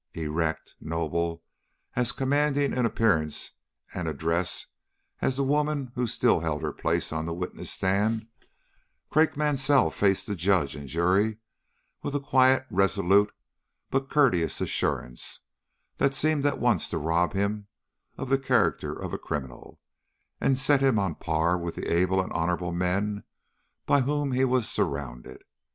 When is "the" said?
5.35-5.43, 7.27-7.33, 10.25-10.33, 18.29-18.39, 21.75-21.93